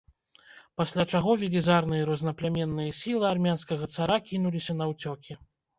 Пасля 0.81 1.05
чаго 1.13 1.35
велізарныя 1.41 2.09
рознапляменныя 2.11 2.91
сілы 3.03 3.25
армянскага 3.33 3.95
цара 3.99 4.15
кінуліся 4.33 4.73
наўцёкі. 4.83 5.43